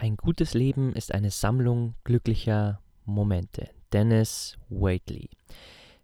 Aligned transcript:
Ein 0.00 0.16
gutes 0.16 0.54
Leben 0.54 0.94
ist 0.94 1.12
eine 1.12 1.30
Sammlung 1.30 1.94
glücklicher 2.04 2.80
Momente. 3.04 3.68
Dennis 3.92 4.56
Waitley. 4.70 5.28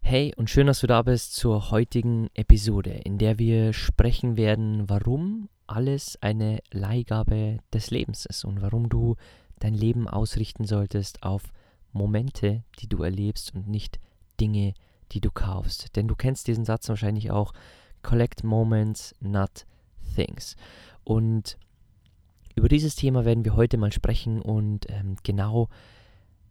Hey 0.03 0.35
und 0.37 0.51
schön, 0.51 0.67
dass 0.67 0.81
du 0.81 0.87
da 0.87 1.01
bist 1.01 1.35
zur 1.35 1.71
heutigen 1.71 2.29
Episode, 2.35 2.91
in 2.91 3.17
der 3.17 3.39
wir 3.39 3.73
sprechen 3.73 4.37
werden, 4.37 4.87
warum 4.91 5.49
alles 5.67 6.19
eine 6.21 6.61
Leihgabe 6.71 7.61
des 7.73 7.91
Lebens 7.91 8.27
ist 8.27 8.45
und 8.45 8.61
warum 8.61 8.91
du 8.91 9.17
dein 9.61 9.73
Leben 9.73 10.09
ausrichten 10.09 10.67
solltest 10.67 11.23
auf 11.23 11.45
Momente, 11.93 12.65
die 12.81 12.91
du 12.91 13.03
erlebst 13.03 13.55
und 13.55 13.67
nicht 13.67 13.99
Dinge, 14.39 14.75
die 15.13 15.23
du 15.23 15.31
kaufst. 15.31 15.97
Denn 15.97 16.07
du 16.07 16.17
kennst 16.17 16.49
diesen 16.49 16.67
Satz 16.67 16.87
wahrscheinlich 16.91 17.31
auch, 17.31 17.55
collect 18.03 18.45
moments, 18.45 19.15
not 19.21 19.65
things. 20.15 20.55
Und 21.03 21.57
über 22.57 22.69
dieses 22.69 22.97
Thema 22.97 23.25
werden 23.25 23.45
wir 23.45 23.55
heute 23.55 23.77
mal 23.77 23.93
sprechen 23.93 24.41
und 24.41 24.87
ähm, 24.89 25.17
genau 25.23 25.69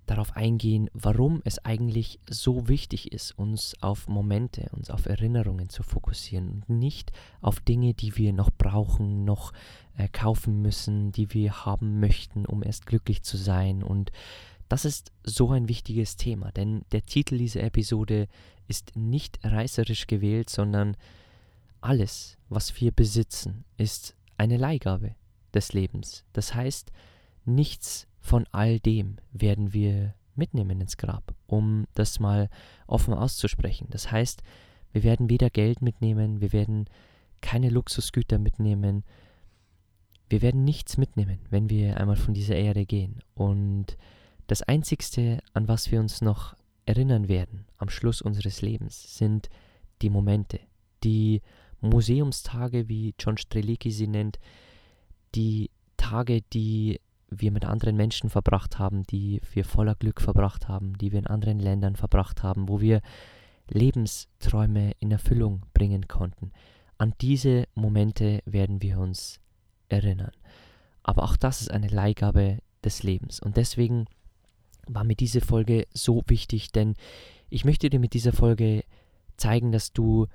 darauf 0.05 0.35
eingehen, 0.35 0.87
warum 0.93 1.41
es 1.45 1.57
eigentlich 1.65 2.19
so 2.29 2.67
wichtig 2.67 3.11
ist, 3.11 3.31
uns 3.39 3.75
auf 3.81 4.07
Momente, 4.07 4.69
uns 4.71 4.91
auf 4.91 5.07
Erinnerungen 5.07 5.69
zu 5.69 5.81
fokussieren 5.81 6.63
und 6.67 6.69
nicht 6.69 7.11
auf 7.41 7.59
Dinge, 7.59 7.95
die 7.95 8.15
wir 8.17 8.33
noch 8.33 8.51
brauchen, 8.55 9.25
noch 9.25 9.51
äh, 9.97 10.07
kaufen 10.07 10.61
müssen, 10.61 11.11
die 11.11 11.33
wir 11.33 11.65
haben 11.65 11.99
möchten, 11.99 12.45
um 12.45 12.61
erst 12.61 12.85
glücklich 12.85 13.23
zu 13.23 13.35
sein. 13.35 13.81
Und 13.81 14.11
das 14.69 14.85
ist 14.85 15.11
so 15.23 15.51
ein 15.51 15.67
wichtiges 15.67 16.17
Thema, 16.17 16.51
denn 16.51 16.83
der 16.91 17.03
Titel 17.07 17.39
dieser 17.39 17.63
Episode 17.63 18.27
ist 18.67 18.95
nicht 18.95 19.39
reißerisch 19.43 20.05
gewählt, 20.05 20.51
sondern 20.51 20.95
alles, 21.81 22.37
was 22.47 22.79
wir 22.79 22.91
besitzen, 22.91 23.65
ist 23.77 24.15
eine 24.37 24.57
Leihgabe 24.57 25.15
des 25.55 25.73
Lebens. 25.73 26.25
Das 26.33 26.53
heißt, 26.53 26.91
nichts 27.45 28.07
von 28.19 28.45
all 28.51 28.79
dem 28.79 29.17
werden 29.31 29.73
wir 29.73 30.13
mitnehmen 30.35 30.81
ins 30.81 30.97
Grab, 30.97 31.33
um 31.47 31.85
das 31.93 32.19
mal 32.19 32.49
offen 32.87 33.13
auszusprechen. 33.13 33.87
Das 33.89 34.11
heißt, 34.11 34.41
wir 34.91 35.03
werden 35.03 35.29
weder 35.29 35.49
Geld 35.49 35.81
mitnehmen, 35.81 36.41
wir 36.41 36.53
werden 36.53 36.85
keine 37.41 37.69
Luxusgüter 37.69 38.39
mitnehmen, 38.39 39.03
wir 40.29 40.41
werden 40.41 40.63
nichts 40.63 40.97
mitnehmen, 40.97 41.39
wenn 41.49 41.69
wir 41.69 41.97
einmal 41.97 42.15
von 42.15 42.33
dieser 42.33 42.55
Erde 42.55 42.85
gehen. 42.85 43.19
Und 43.35 43.97
das 44.47 44.63
Einzigste, 44.63 45.39
an 45.53 45.67
was 45.67 45.91
wir 45.91 45.99
uns 45.99 46.21
noch 46.21 46.55
erinnern 46.85 47.27
werden 47.27 47.65
am 47.77 47.89
Schluss 47.89 48.21
unseres 48.21 48.61
Lebens, 48.61 49.17
sind 49.17 49.49
die 50.01 50.09
Momente, 50.09 50.59
die 51.03 51.41
Museumstage, 51.81 52.89
wie 52.89 53.13
John 53.19 53.37
Strelicki 53.37 53.91
sie 53.91 54.07
nennt, 54.07 54.39
die 55.35 55.69
Tage, 55.97 56.41
die 56.53 56.99
wir 57.29 57.51
mit 57.51 57.65
anderen 57.65 57.95
Menschen 57.95 58.29
verbracht 58.29 58.79
haben, 58.79 59.03
die 59.03 59.41
wir 59.53 59.65
voller 59.65 59.95
Glück 59.95 60.21
verbracht 60.21 60.67
haben, 60.67 60.97
die 60.97 61.11
wir 61.11 61.19
in 61.19 61.27
anderen 61.27 61.59
Ländern 61.59 61.95
verbracht 61.95 62.43
haben, 62.43 62.69
wo 62.69 62.81
wir 62.81 63.01
Lebensträume 63.69 64.91
in 64.99 65.11
Erfüllung 65.11 65.63
bringen 65.73 66.07
konnten. 66.07 66.51
An 66.97 67.13
diese 67.19 67.65
Momente 67.73 68.41
werden 68.45 68.81
wir 68.81 68.99
uns 68.99 69.39
erinnern. 69.89 70.31
Aber 71.03 71.23
auch 71.23 71.35
das 71.35 71.61
ist 71.61 71.71
eine 71.71 71.87
Leihgabe 71.87 72.59
des 72.83 73.03
Lebens. 73.03 73.39
Und 73.39 73.57
deswegen 73.57 74.05
war 74.87 75.03
mir 75.03 75.15
diese 75.15 75.41
Folge 75.41 75.87
so 75.93 76.23
wichtig, 76.27 76.71
denn 76.71 76.93
ich 77.49 77.65
möchte 77.65 77.89
dir 77.89 77.99
mit 77.99 78.13
dieser 78.13 78.33
Folge 78.33 78.83
zeigen, 79.37 79.71
dass 79.71 79.91
du 79.91 80.27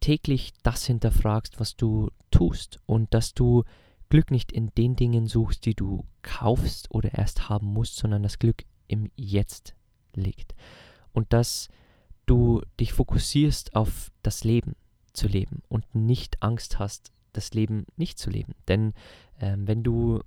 täglich 0.00 0.52
das 0.62 0.86
hinterfragst, 0.86 1.60
was 1.60 1.76
du 1.76 2.10
tust 2.30 2.80
und 2.86 3.12
dass 3.14 3.34
du 3.34 3.64
Glück 4.12 4.30
nicht 4.30 4.52
in 4.52 4.68
den 4.76 4.94
Dingen 4.94 5.26
suchst, 5.26 5.64
die 5.64 5.72
du 5.72 6.04
kaufst 6.20 6.90
oder 6.90 7.14
erst 7.14 7.48
haben 7.48 7.68
musst, 7.68 7.96
sondern 7.96 8.22
das 8.22 8.38
Glück 8.38 8.64
im 8.86 9.10
Jetzt 9.16 9.74
liegt. 10.12 10.54
Und 11.14 11.32
dass 11.32 11.70
du 12.26 12.60
dich 12.78 12.92
fokussierst 12.92 13.74
auf 13.74 14.12
das 14.22 14.44
Leben 14.44 14.76
zu 15.14 15.28
leben 15.28 15.62
und 15.70 15.94
nicht 15.94 16.42
Angst 16.42 16.78
hast, 16.78 17.10
das 17.32 17.54
Leben 17.54 17.86
nicht 17.96 18.18
zu 18.18 18.28
leben. 18.28 18.52
Denn 18.68 18.92
ähm, 19.40 19.66
wenn 19.66 19.82
du 19.82 20.20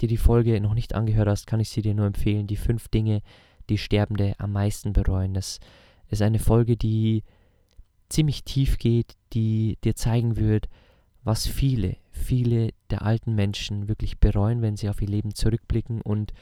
dir 0.00 0.06
die 0.06 0.16
Folge 0.16 0.60
noch 0.60 0.74
nicht 0.74 0.94
angehört 0.94 1.26
hast, 1.26 1.48
kann 1.48 1.58
ich 1.58 1.70
sie 1.70 1.82
dir 1.82 1.94
nur 1.94 2.06
empfehlen, 2.06 2.46
die 2.46 2.54
fünf 2.54 2.86
Dinge, 2.86 3.20
die 3.68 3.78
Sterbende 3.78 4.34
am 4.38 4.52
meisten 4.52 4.92
bereuen. 4.92 5.34
Das 5.34 5.58
ist 6.08 6.22
eine 6.22 6.38
Folge, 6.38 6.76
die 6.76 7.24
ziemlich 8.08 8.44
tief 8.44 8.78
geht, 8.78 9.16
die 9.32 9.76
dir 9.82 9.96
zeigen 9.96 10.36
wird, 10.36 10.68
was 11.24 11.48
viele, 11.48 11.96
viele 12.14 12.70
der 12.90 13.02
alten 13.02 13.34
Menschen 13.34 13.88
wirklich 13.88 14.18
bereuen, 14.18 14.62
wenn 14.62 14.76
sie 14.76 14.88
auf 14.88 15.02
ihr 15.02 15.08
Leben 15.08 15.34
zurückblicken. 15.34 16.00
Und 16.00 16.32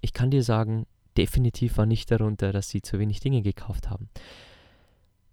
ich 0.00 0.12
kann 0.12 0.30
dir 0.30 0.42
sagen, 0.42 0.86
definitiv 1.16 1.76
war 1.76 1.86
nicht 1.86 2.10
darunter, 2.10 2.52
dass 2.52 2.70
sie 2.70 2.80
zu 2.80 2.98
wenig 2.98 3.20
Dinge 3.20 3.42
gekauft 3.42 3.90
haben. 3.90 4.08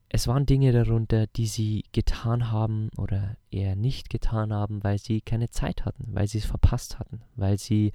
Es 0.10 0.28
waren 0.28 0.46
Dinge 0.46 0.72
darunter, 0.72 1.28
die 1.28 1.48
sie 1.48 1.84
getan 1.92 2.52
haben 2.52 2.90
oder 2.98 3.38
eher 3.52 3.76
nicht 3.76 4.10
getan 4.10 4.54
haben, 4.54 4.84
weil 4.84 4.98
sie 4.98 5.22
keine 5.22 5.50
Zeit 5.50 5.86
hatten, 5.86 6.08
weil 6.14 6.28
sie 6.28 6.40
es 6.40 6.46
verpasst 6.46 7.00
hatten, 7.00 7.22
weil 7.36 7.58
sie 7.58 7.92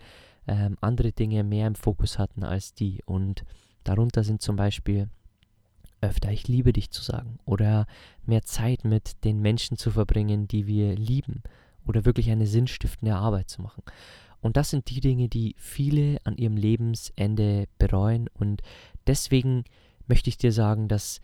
ähm, 0.46 0.76
andere 0.80 1.12
Dinge 1.12 1.44
mehr 1.44 1.66
im 1.66 1.74
Fokus 1.74 2.18
hatten 2.18 2.44
als 2.44 2.74
die. 2.74 3.00
Und 3.06 3.44
darunter 3.84 4.22
sind 4.22 4.42
zum 4.42 4.56
Beispiel 4.56 5.08
öfter 6.02 6.32
ich 6.32 6.48
liebe 6.48 6.72
dich 6.72 6.90
zu 6.90 7.02
sagen 7.02 7.38
oder 7.44 7.86
mehr 8.24 8.42
Zeit 8.42 8.84
mit 8.84 9.22
den 9.24 9.40
Menschen 9.40 9.76
zu 9.76 9.90
verbringen, 9.90 10.48
die 10.48 10.66
wir 10.66 10.96
lieben 10.96 11.42
oder 11.90 12.04
wirklich 12.04 12.30
eine 12.30 12.46
sinnstiftende 12.46 13.14
Arbeit 13.14 13.50
zu 13.50 13.60
machen. 13.60 13.82
Und 14.40 14.56
das 14.56 14.70
sind 14.70 14.88
die 14.88 15.00
Dinge, 15.00 15.28
die 15.28 15.54
viele 15.58 16.18
an 16.24 16.36
ihrem 16.36 16.56
Lebensende 16.56 17.66
bereuen 17.78 18.28
und 18.32 18.62
deswegen 19.06 19.64
möchte 20.06 20.30
ich 20.30 20.38
dir 20.38 20.52
sagen, 20.52 20.88
dass 20.88 21.20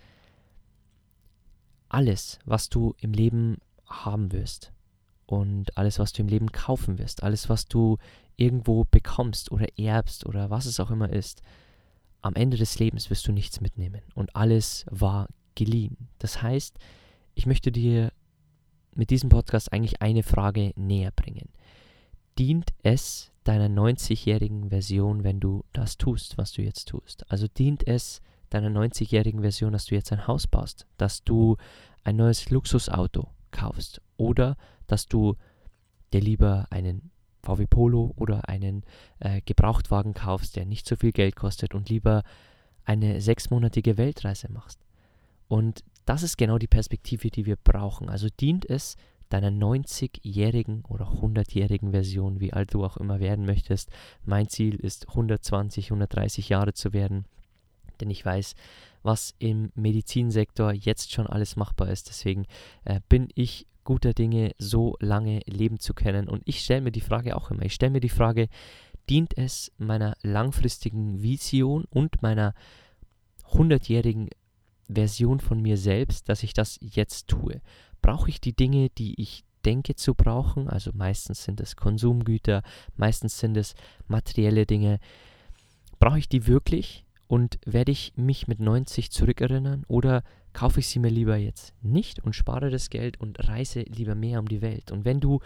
alles, 1.88 2.38
was 2.44 2.68
du 2.68 2.94
im 3.00 3.12
Leben 3.12 3.58
haben 3.86 4.32
wirst 4.32 4.72
und 5.24 5.76
alles, 5.78 5.98
was 5.98 6.12
du 6.12 6.22
im 6.22 6.28
Leben 6.28 6.52
kaufen 6.52 6.98
wirst, 6.98 7.22
alles, 7.22 7.48
was 7.48 7.66
du 7.66 7.96
irgendwo 8.36 8.84
bekommst 8.90 9.50
oder 9.50 9.66
erbst 9.78 10.26
oder 10.26 10.50
was 10.50 10.66
es 10.66 10.78
auch 10.78 10.90
immer 10.90 11.10
ist, 11.10 11.42
am 12.20 12.34
Ende 12.34 12.56
des 12.56 12.78
Lebens 12.78 13.08
wirst 13.08 13.26
du 13.26 13.32
nichts 13.32 13.60
mitnehmen 13.60 14.02
und 14.14 14.34
alles 14.34 14.84
war 14.90 15.28
geliehen. 15.54 15.96
Das 16.18 16.42
heißt, 16.42 16.76
ich 17.34 17.46
möchte 17.46 17.72
dir 17.72 18.12
mit 18.96 19.10
diesem 19.10 19.28
Podcast 19.28 19.72
eigentlich 19.72 20.02
eine 20.02 20.22
Frage 20.22 20.72
näher 20.76 21.10
bringen. 21.10 21.48
Dient 22.38 22.72
es 22.82 23.30
deiner 23.44 23.68
90-jährigen 23.68 24.70
Version, 24.70 25.24
wenn 25.24 25.40
du 25.40 25.64
das 25.72 25.96
tust, 25.96 26.36
was 26.36 26.52
du 26.52 26.62
jetzt 26.62 26.88
tust? 26.88 27.30
Also 27.30 27.46
dient 27.46 27.86
es 27.86 28.20
deiner 28.50 28.68
90-jährigen 28.68 29.40
Version, 29.40 29.72
dass 29.72 29.86
du 29.86 29.94
jetzt 29.94 30.12
ein 30.12 30.26
Haus 30.26 30.46
baust, 30.46 30.86
dass 30.96 31.24
du 31.24 31.56
ein 32.04 32.16
neues 32.16 32.50
Luxusauto 32.50 33.28
kaufst 33.50 34.00
oder 34.16 34.56
dass 34.86 35.06
du 35.06 35.36
dir 36.12 36.20
lieber 36.20 36.66
einen 36.70 37.10
VW 37.42 37.66
Polo 37.66 38.12
oder 38.16 38.48
einen 38.48 38.84
äh, 39.20 39.40
Gebrauchtwagen 39.44 40.14
kaufst, 40.14 40.56
der 40.56 40.66
nicht 40.66 40.86
so 40.86 40.96
viel 40.96 41.12
Geld 41.12 41.36
kostet 41.36 41.74
und 41.74 41.88
lieber 41.88 42.22
eine 42.84 43.20
sechsmonatige 43.20 43.96
Weltreise 43.96 44.50
machst. 44.50 44.80
Und 45.48 45.84
das 46.06 46.22
ist 46.22 46.38
genau 46.38 46.56
die 46.56 46.66
Perspektive, 46.66 47.30
die 47.30 47.44
wir 47.44 47.56
brauchen. 47.56 48.08
Also 48.08 48.28
dient 48.40 48.68
es 48.68 48.96
deiner 49.28 49.50
90-jährigen 49.50 50.84
oder 50.88 51.06
100-jährigen 51.06 51.90
Version, 51.90 52.40
wie 52.40 52.52
alt 52.52 52.72
du 52.72 52.84
auch 52.84 52.96
immer 52.96 53.20
werden 53.20 53.44
möchtest. 53.44 53.90
Mein 54.24 54.48
Ziel 54.48 54.76
ist 54.76 55.08
120, 55.08 55.86
130 55.86 56.48
Jahre 56.48 56.72
zu 56.74 56.92
werden, 56.92 57.26
denn 58.00 58.08
ich 58.08 58.24
weiß, 58.24 58.54
was 59.02 59.34
im 59.38 59.72
Medizinsektor 59.74 60.72
jetzt 60.72 61.12
schon 61.12 61.26
alles 61.26 61.56
machbar 61.56 61.88
ist. 61.88 62.08
Deswegen 62.08 62.46
äh, 62.84 63.00
bin 63.08 63.28
ich 63.34 63.66
guter 63.84 64.12
Dinge, 64.12 64.52
so 64.58 64.96
lange 65.00 65.40
leben 65.46 65.78
zu 65.80 65.94
können. 65.94 66.28
Und 66.28 66.42
ich 66.44 66.60
stelle 66.60 66.82
mir 66.82 66.92
die 66.92 67.00
Frage 67.00 67.36
auch 67.36 67.50
immer. 67.50 67.62
Ich 67.62 67.74
stelle 67.74 67.92
mir 67.92 68.00
die 68.00 68.08
Frage, 68.08 68.48
dient 69.08 69.36
es 69.38 69.72
meiner 69.78 70.16
langfristigen 70.22 71.22
Vision 71.22 71.84
und 71.90 72.22
meiner 72.22 72.54
100-jährigen 73.52 74.28
Version 74.88 75.40
von 75.40 75.60
mir 75.60 75.76
selbst, 75.76 76.28
dass 76.28 76.42
ich 76.42 76.52
das 76.52 76.78
jetzt 76.80 77.28
tue? 77.28 77.60
Brauche 78.02 78.28
ich 78.28 78.40
die 78.40 78.54
Dinge, 78.54 78.90
die 78.90 79.20
ich 79.20 79.44
denke 79.64 79.96
zu 79.96 80.14
brauchen? 80.14 80.68
Also 80.68 80.90
meistens 80.94 81.44
sind 81.44 81.60
es 81.60 81.76
Konsumgüter, 81.76 82.62
meistens 82.96 83.38
sind 83.38 83.56
es 83.56 83.74
materielle 84.06 84.66
Dinge. 84.66 84.98
Brauche 85.98 86.18
ich 86.18 86.28
die 86.28 86.46
wirklich? 86.46 87.04
Und 87.28 87.58
werde 87.66 87.90
ich 87.90 88.12
mich 88.16 88.46
mit 88.46 88.60
90 88.60 89.10
zurückerinnern 89.10 89.84
oder 89.88 90.22
kaufe 90.52 90.78
ich 90.78 90.86
sie 90.86 91.00
mir 91.00 91.10
lieber 91.10 91.36
jetzt 91.36 91.74
nicht 91.82 92.20
und 92.20 92.36
spare 92.36 92.70
das 92.70 92.88
Geld 92.88 93.20
und 93.20 93.48
reise 93.48 93.80
lieber 93.80 94.14
mehr 94.14 94.38
um 94.38 94.46
die 94.46 94.62
Welt? 94.62 94.92
Und 94.92 95.04
wenn 95.04 95.18
du 95.18 95.40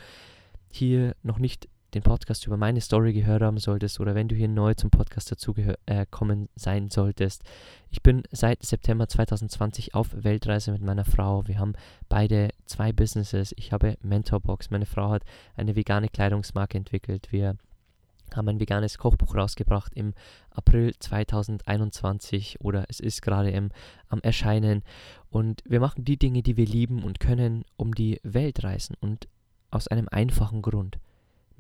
hier 0.69 1.17
noch 1.23 1.39
nicht 1.39 1.69
den 1.95 2.03
Podcast 2.03 2.47
über 2.47 2.57
meine 2.57 2.81
Story 2.81 3.13
gehört 3.13 3.43
haben 3.43 3.59
solltest 3.59 4.01
oder 4.01 4.15
wenn 4.15 4.29
du 4.29 4.35
hier 4.35 4.49
neu 4.49 4.75
zum 4.75 4.91
Podcast 4.91 5.31
dazugekommen 5.31 6.45
äh, 6.45 6.49
sein 6.57 6.91
solltest. 6.91 7.43
Ich 7.91 8.03
bin 8.03 8.23
seit 8.31 8.63
September 8.63 9.09
2020 9.09 9.95
auf 9.95 10.09
Weltreise 10.13 10.73
mit 10.73 10.83
meiner 10.83 11.05
Frau. 11.05 11.47
Wir 11.47 11.59
haben 11.59 11.75
beide 12.09 12.51
zwei 12.67 12.93
Businesses. 12.93 13.53
Ich 13.57 13.73
habe 13.73 13.97
Mentorbox. 14.03 14.71
Meine 14.71 14.87
Frau 14.87 15.11
hat 15.11 15.25
eine 15.57 15.77
vegane 15.77 16.09
Kleidungsmarke 16.09 16.79
entwickelt. 16.79 17.33
Wir 17.33 17.57
haben 18.37 18.49
ein 18.49 18.61
veganes 18.61 18.99
Kochbuch 18.99 19.35
rausgebracht 19.35 19.93
im 19.95 20.15
April 20.51 20.95
2021 20.99 22.61
oder 22.61 22.85
es 22.89 23.01
ist 23.01 23.23
gerade 23.23 23.51
im, 23.51 23.71
am 24.09 24.21
Erscheinen. 24.21 24.83
Und 25.31 25.63
wir 25.67 25.81
machen 25.81 26.05
die 26.05 26.17
Dinge, 26.17 26.43
die 26.43 26.57
wir 26.57 26.67
lieben 26.67 27.03
und 27.03 27.19
können, 27.19 27.65
um 27.77 27.95
die 27.95 28.21
Welt 28.23 28.63
reisen. 28.63 28.97
Und 29.01 29.27
aus 29.71 29.89
einem 29.89 30.09
einfachen 30.11 30.63
Grund. 30.63 30.99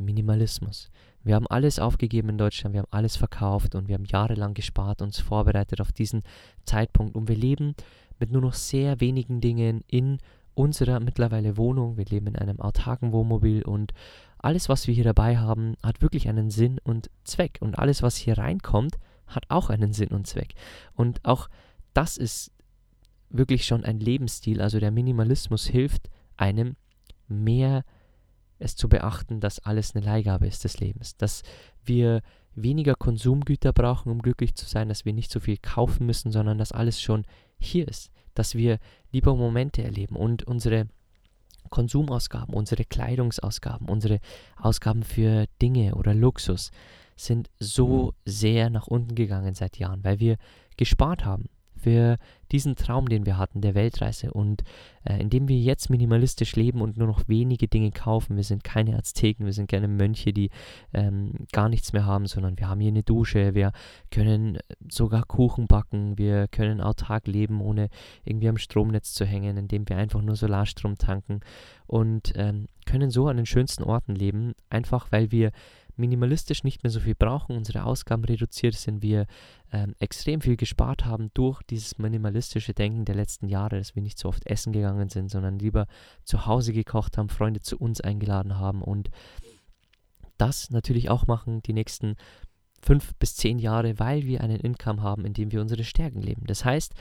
Minimalismus. 0.00 0.90
Wir 1.22 1.34
haben 1.34 1.46
alles 1.46 1.78
aufgegeben 1.78 2.30
in 2.30 2.38
Deutschland, 2.38 2.72
wir 2.72 2.80
haben 2.80 2.88
alles 2.90 3.16
verkauft 3.16 3.74
und 3.74 3.88
wir 3.88 3.94
haben 3.94 4.04
jahrelang 4.04 4.54
gespart, 4.54 5.02
uns 5.02 5.20
vorbereitet 5.20 5.80
auf 5.80 5.92
diesen 5.92 6.22
Zeitpunkt 6.64 7.14
und 7.14 7.28
wir 7.28 7.36
leben 7.36 7.74
mit 8.18 8.32
nur 8.32 8.42
noch 8.42 8.54
sehr 8.54 9.00
wenigen 9.00 9.40
Dingen 9.40 9.82
in 9.86 10.18
unserer 10.54 11.00
mittlerweile 11.00 11.56
Wohnung. 11.56 11.96
Wir 11.96 12.04
leben 12.04 12.28
in 12.28 12.36
einem 12.36 12.60
autarken 12.60 13.12
Wohnmobil 13.12 13.62
und 13.62 13.92
alles, 14.38 14.68
was 14.68 14.86
wir 14.86 14.94
hier 14.94 15.04
dabei 15.04 15.38
haben, 15.38 15.74
hat 15.82 16.00
wirklich 16.00 16.28
einen 16.28 16.50
Sinn 16.50 16.78
und 16.82 17.10
Zweck. 17.24 17.58
Und 17.60 17.78
alles, 17.78 18.02
was 18.02 18.16
hier 18.16 18.38
reinkommt, 18.38 18.98
hat 19.26 19.44
auch 19.48 19.70
einen 19.70 19.92
Sinn 19.92 20.08
und 20.08 20.26
Zweck. 20.26 20.54
Und 20.94 21.24
auch 21.24 21.48
das 21.92 22.16
ist 22.16 22.52
wirklich 23.28 23.64
schon 23.64 23.84
ein 23.84 24.00
Lebensstil. 24.00 24.60
Also 24.60 24.80
der 24.80 24.90
Minimalismus 24.90 25.66
hilft 25.66 26.08
einem 26.36 26.76
mehr 27.28 27.84
es 28.60 28.76
zu 28.76 28.88
beachten, 28.88 29.40
dass 29.40 29.58
alles 29.58 29.94
eine 29.94 30.04
Leihgabe 30.04 30.46
ist 30.46 30.64
des 30.64 30.78
Lebens, 30.78 31.16
dass 31.16 31.42
wir 31.84 32.20
weniger 32.54 32.94
Konsumgüter 32.94 33.72
brauchen, 33.72 34.10
um 34.10 34.22
glücklich 34.22 34.54
zu 34.54 34.66
sein, 34.66 34.88
dass 34.88 35.04
wir 35.04 35.12
nicht 35.12 35.30
so 35.30 35.40
viel 35.40 35.56
kaufen 35.56 36.06
müssen, 36.06 36.30
sondern 36.30 36.58
dass 36.58 36.72
alles 36.72 37.00
schon 37.00 37.24
hier 37.58 37.88
ist, 37.88 38.10
dass 38.34 38.54
wir 38.54 38.78
lieber 39.12 39.34
Momente 39.34 39.82
erleben 39.82 40.16
und 40.16 40.44
unsere 40.44 40.88
Konsumausgaben, 41.70 42.54
unsere 42.54 42.84
Kleidungsausgaben, 42.84 43.88
unsere 43.88 44.20
Ausgaben 44.56 45.04
für 45.04 45.46
Dinge 45.62 45.94
oder 45.94 46.14
Luxus 46.14 46.70
sind 47.16 47.50
so 47.58 48.06
mhm. 48.06 48.12
sehr 48.24 48.70
nach 48.70 48.86
unten 48.86 49.14
gegangen 49.14 49.54
seit 49.54 49.78
Jahren, 49.78 50.02
weil 50.04 50.20
wir 50.20 50.36
gespart 50.76 51.24
haben 51.24 51.48
für 51.82 52.18
diesen 52.52 52.76
Traum, 52.76 53.08
den 53.08 53.26
wir 53.26 53.38
hatten, 53.38 53.60
der 53.60 53.74
Weltreise. 53.74 54.32
Und 54.32 54.64
äh, 55.04 55.20
indem 55.20 55.48
wir 55.48 55.58
jetzt 55.58 55.88
minimalistisch 55.88 56.56
leben 56.56 56.80
und 56.80 56.96
nur 56.96 57.06
noch 57.06 57.28
wenige 57.28 57.68
Dinge 57.68 57.90
kaufen, 57.90 58.36
wir 58.36 58.44
sind 58.44 58.64
keine 58.64 58.96
Azteken, 58.96 59.46
wir 59.46 59.52
sind 59.52 59.70
keine 59.70 59.88
Mönche, 59.88 60.32
die 60.32 60.50
ähm, 60.92 61.32
gar 61.52 61.68
nichts 61.68 61.92
mehr 61.92 62.06
haben, 62.06 62.26
sondern 62.26 62.58
wir 62.58 62.68
haben 62.68 62.80
hier 62.80 62.90
eine 62.90 63.02
Dusche, 63.02 63.54
wir 63.54 63.72
können 64.10 64.58
sogar 64.88 65.24
Kuchen 65.24 65.66
backen, 65.66 66.18
wir 66.18 66.48
können 66.48 66.80
autark 66.80 67.26
leben, 67.26 67.60
ohne 67.60 67.88
irgendwie 68.24 68.48
am 68.48 68.58
Stromnetz 68.58 69.12
zu 69.12 69.24
hängen, 69.24 69.56
indem 69.56 69.88
wir 69.88 69.96
einfach 69.96 70.22
nur 70.22 70.36
Solarstrom 70.36 70.98
tanken 70.98 71.40
und 71.86 72.32
ähm, 72.36 72.68
können 72.86 73.10
so 73.10 73.28
an 73.28 73.36
den 73.36 73.46
schönsten 73.46 73.84
Orten 73.84 74.14
leben, 74.14 74.54
einfach 74.68 75.12
weil 75.12 75.30
wir 75.30 75.52
minimalistisch 76.00 76.64
nicht 76.64 76.82
mehr 76.82 76.90
so 76.90 77.00
viel 77.00 77.14
brauchen, 77.14 77.56
unsere 77.56 77.84
Ausgaben 77.84 78.24
reduziert 78.24 78.74
sind, 78.74 79.02
wir 79.02 79.26
ähm, 79.72 79.94
extrem 79.98 80.40
viel 80.40 80.56
gespart 80.56 81.04
haben 81.04 81.30
durch 81.34 81.62
dieses 81.62 81.98
minimalistische 81.98 82.74
Denken 82.74 83.04
der 83.04 83.14
letzten 83.14 83.48
Jahre, 83.48 83.78
dass 83.78 83.94
wir 83.94 84.02
nicht 84.02 84.18
so 84.18 84.28
oft 84.28 84.46
essen 84.46 84.72
gegangen 84.72 85.08
sind, 85.08 85.30
sondern 85.30 85.58
lieber 85.58 85.86
zu 86.24 86.46
Hause 86.46 86.72
gekocht 86.72 87.18
haben, 87.18 87.28
Freunde 87.28 87.60
zu 87.60 87.76
uns 87.78 88.00
eingeladen 88.00 88.58
haben 88.58 88.82
und 88.82 89.10
das 90.38 90.70
natürlich 90.70 91.10
auch 91.10 91.26
machen 91.26 91.62
die 91.62 91.74
nächsten 91.74 92.16
fünf 92.82 93.14
bis 93.16 93.36
zehn 93.36 93.58
Jahre, 93.58 93.98
weil 93.98 94.24
wir 94.24 94.40
einen 94.40 94.58
Income 94.58 95.02
haben, 95.02 95.26
in 95.26 95.34
dem 95.34 95.52
wir 95.52 95.60
unsere 95.60 95.84
Stärken 95.84 96.22
leben. 96.22 96.46
Das 96.46 96.64
heißt, 96.64 96.94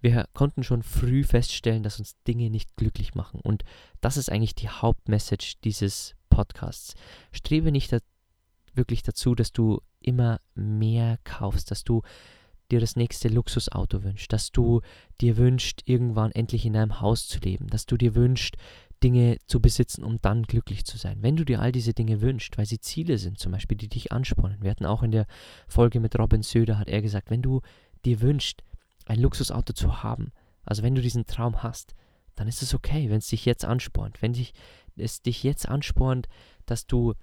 wir 0.00 0.26
konnten 0.32 0.62
schon 0.62 0.82
früh 0.82 1.24
feststellen, 1.24 1.82
dass 1.82 1.98
uns 1.98 2.16
Dinge 2.26 2.50
nicht 2.50 2.76
glücklich 2.76 3.14
machen. 3.14 3.40
Und 3.40 3.64
das 4.00 4.16
ist 4.16 4.30
eigentlich 4.30 4.54
die 4.54 4.68
Hauptmessage 4.68 5.56
dieses 5.64 6.14
Podcasts. 6.30 6.94
Strebe 7.32 7.72
nicht 7.72 7.92
wirklich 8.76 9.02
dazu, 9.02 9.34
dass 9.34 9.52
du 9.52 9.80
immer 10.00 10.40
mehr 10.54 11.18
kaufst, 11.24 11.70
dass 11.70 11.84
du 11.84 12.02
dir 12.70 12.80
das 12.80 12.96
nächste 12.96 13.28
Luxusauto 13.28 14.02
wünschst, 14.02 14.32
dass 14.32 14.50
du 14.50 14.80
dir 15.20 15.36
wünschst, 15.36 15.82
irgendwann 15.86 16.32
endlich 16.32 16.66
in 16.66 16.76
einem 16.76 17.00
Haus 17.00 17.28
zu 17.28 17.38
leben, 17.38 17.68
dass 17.68 17.86
du 17.86 17.96
dir 17.96 18.14
wünschst, 18.14 18.56
Dinge 19.02 19.36
zu 19.46 19.60
besitzen, 19.60 20.04
um 20.04 20.18
dann 20.22 20.42
glücklich 20.44 20.84
zu 20.84 20.96
sein. 20.96 21.18
Wenn 21.20 21.36
du 21.36 21.44
dir 21.44 21.60
all 21.60 21.70
diese 21.70 21.92
Dinge 21.92 22.20
wünschst, 22.22 22.56
weil 22.56 22.66
sie 22.66 22.80
Ziele 22.80 23.18
sind, 23.18 23.38
zum 23.38 23.52
Beispiel, 23.52 23.76
die 23.76 23.88
dich 23.88 24.10
anspornen. 24.10 24.62
Wir 24.62 24.70
hatten 24.70 24.86
auch 24.86 25.02
in 25.02 25.10
der 25.10 25.26
Folge 25.68 26.00
mit 26.00 26.18
Robin 26.18 26.42
Söder, 26.42 26.78
hat 26.78 26.88
er 26.88 27.02
gesagt, 27.02 27.30
wenn 27.30 27.42
du 27.42 27.60
dir 28.04 28.20
wünschst, 28.20 28.62
ein 29.04 29.20
Luxusauto 29.20 29.72
zu 29.74 30.02
haben, 30.02 30.32
also 30.64 30.82
wenn 30.82 30.94
du 30.94 31.02
diesen 31.02 31.26
Traum 31.26 31.62
hast, 31.62 31.94
dann 32.34 32.48
ist 32.48 32.62
es 32.62 32.74
okay, 32.74 33.08
wenn 33.10 33.18
es 33.18 33.28
dich 33.28 33.44
jetzt 33.44 33.64
anspornt. 33.64 34.20
Wenn 34.20 34.32
dich, 34.32 34.52
es 34.96 35.22
dich 35.22 35.42
jetzt 35.42 35.68
anspornt, 35.68 36.28
dass 36.66 36.86
du 36.86 37.14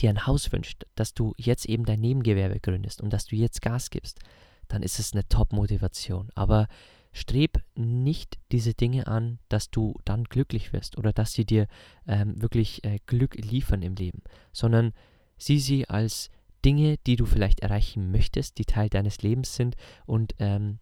dir 0.00 0.10
ein 0.10 0.26
Haus 0.26 0.52
wünscht, 0.52 0.84
dass 0.94 1.14
du 1.14 1.34
jetzt 1.36 1.66
eben 1.66 1.84
dein 1.84 2.00
Nebengewerbe 2.00 2.60
gründest 2.60 3.00
und 3.00 3.12
dass 3.12 3.26
du 3.26 3.36
jetzt 3.36 3.62
Gas 3.62 3.90
gibst, 3.90 4.20
dann 4.68 4.82
ist 4.82 4.98
es 4.98 5.12
eine 5.12 5.28
Top-Motivation. 5.28 6.30
Aber 6.34 6.68
streb 7.12 7.62
nicht 7.74 8.38
diese 8.52 8.74
Dinge 8.74 9.06
an, 9.06 9.38
dass 9.48 9.70
du 9.70 9.94
dann 10.04 10.24
glücklich 10.24 10.72
wirst 10.72 10.98
oder 10.98 11.12
dass 11.12 11.32
sie 11.32 11.44
dir 11.44 11.66
ähm, 12.06 12.40
wirklich 12.40 12.84
äh, 12.84 12.98
Glück 13.06 13.34
liefern 13.34 13.82
im 13.82 13.94
Leben, 13.94 14.22
sondern 14.52 14.92
sieh 15.36 15.58
sie 15.58 15.88
als 15.88 16.30
Dinge, 16.64 16.96
die 17.06 17.16
du 17.16 17.24
vielleicht 17.24 17.60
erreichen 17.60 18.10
möchtest, 18.10 18.58
die 18.58 18.64
Teil 18.64 18.88
deines 18.88 19.22
Lebens 19.22 19.54
sind. 19.54 19.76
Und 20.06 20.34
ähm, 20.38 20.78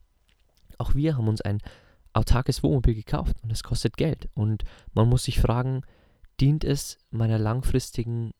auch 0.78 0.94
wir 0.94 1.16
haben 1.16 1.28
uns 1.28 1.40
ein 1.40 1.58
autarkes 2.12 2.62
Wohnmobil 2.62 2.94
gekauft 2.94 3.36
und 3.42 3.52
es 3.52 3.62
kostet 3.62 3.96
Geld. 3.96 4.28
Und 4.34 4.64
man 4.94 5.08
muss 5.08 5.24
sich 5.24 5.40
fragen, 5.40 5.82
dient 6.40 6.64
es 6.64 6.98
meiner 7.10 7.38
langfristigen 7.38 8.32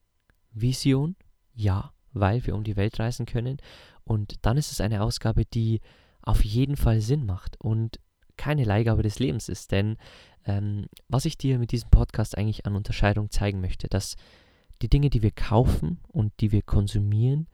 Vision, 0.51 1.15
ja, 1.53 1.93
weil 2.13 2.45
wir 2.45 2.55
um 2.55 2.63
die 2.63 2.75
Welt 2.75 2.99
reisen 2.99 3.25
können. 3.25 3.57
Und 4.03 4.45
dann 4.45 4.57
ist 4.57 4.71
es 4.71 4.81
eine 4.81 5.01
Ausgabe, 5.01 5.45
die 5.45 5.81
auf 6.21 6.43
jeden 6.43 6.75
Fall 6.75 7.01
Sinn 7.01 7.25
macht 7.25 7.59
und 7.59 7.99
keine 8.37 8.63
Leihgabe 8.63 9.03
des 9.03 9.19
Lebens 9.19 9.49
ist. 9.49 9.71
Denn 9.71 9.97
ähm, 10.45 10.87
was 11.07 11.25
ich 11.25 11.37
dir 11.37 11.59
mit 11.59 11.71
diesem 11.71 11.89
Podcast 11.89 12.37
eigentlich 12.37 12.65
an 12.65 12.75
Unterscheidung 12.75 13.31
zeigen 13.31 13.61
möchte, 13.61 13.87
dass 13.87 14.15
die 14.81 14.89
Dinge, 14.89 15.09
die 15.09 15.23
wir 15.23 15.31
kaufen 15.31 15.99
und 16.07 16.33
die 16.39 16.51
wir 16.51 16.61
konsumieren, 16.61 17.47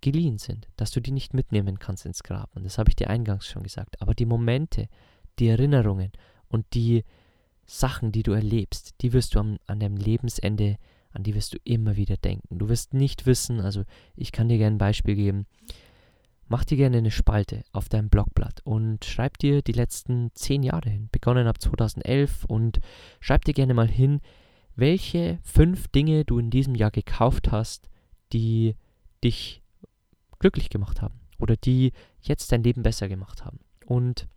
geliehen 0.00 0.38
sind, 0.38 0.68
dass 0.76 0.92
du 0.92 1.00
die 1.00 1.10
nicht 1.10 1.34
mitnehmen 1.34 1.78
kannst 1.78 2.06
ins 2.06 2.22
Grab. 2.22 2.54
Und 2.54 2.64
das 2.64 2.78
habe 2.78 2.90
ich 2.90 2.96
dir 2.96 3.10
eingangs 3.10 3.46
schon 3.46 3.64
gesagt. 3.64 4.00
Aber 4.00 4.14
die 4.14 4.26
Momente, 4.26 4.88
die 5.38 5.48
Erinnerungen 5.48 6.12
und 6.48 6.66
die 6.74 7.04
Sachen, 7.66 8.12
die 8.12 8.22
du 8.22 8.32
erlebst, 8.32 8.94
die 9.00 9.12
wirst 9.12 9.34
du 9.34 9.40
am, 9.40 9.58
an 9.66 9.80
deinem 9.80 9.96
Lebensende 9.96 10.78
an 11.12 11.22
die 11.22 11.34
wirst 11.34 11.54
du 11.54 11.58
immer 11.64 11.96
wieder 11.96 12.16
denken. 12.16 12.58
Du 12.58 12.68
wirst 12.68 12.94
nicht 12.94 13.26
wissen, 13.26 13.60
also 13.60 13.84
ich 14.16 14.32
kann 14.32 14.48
dir 14.48 14.58
gerne 14.58 14.76
ein 14.76 14.78
Beispiel 14.78 15.14
geben. 15.14 15.46
Mach 16.46 16.64
dir 16.64 16.76
gerne 16.76 16.98
eine 16.98 17.10
Spalte 17.10 17.62
auf 17.72 17.88
deinem 17.88 18.08
Blogblatt 18.08 18.60
und 18.64 19.04
schreib 19.04 19.38
dir 19.38 19.60
die 19.60 19.72
letzten 19.72 20.30
zehn 20.34 20.62
Jahre 20.62 20.88
hin, 20.88 21.08
begonnen 21.12 21.46
ab 21.46 21.60
2011 21.60 22.44
und 22.46 22.78
schreib 23.20 23.44
dir 23.44 23.52
gerne 23.52 23.74
mal 23.74 23.88
hin, 23.88 24.20
welche 24.74 25.38
fünf 25.42 25.88
Dinge 25.88 26.24
du 26.24 26.38
in 26.38 26.50
diesem 26.50 26.74
Jahr 26.74 26.90
gekauft 26.90 27.50
hast, 27.50 27.90
die 28.32 28.76
dich 29.22 29.62
glücklich 30.38 30.70
gemacht 30.70 31.02
haben 31.02 31.20
oder 31.38 31.56
die 31.56 31.92
jetzt 32.20 32.50
dein 32.52 32.62
Leben 32.62 32.82
besser 32.82 33.08
gemacht 33.08 33.44
haben. 33.44 33.58
Und 33.84 34.28